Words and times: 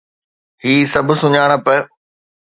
هي 0.61 0.73
سڀ 0.93 1.07
سڃاڻپ 1.21 1.65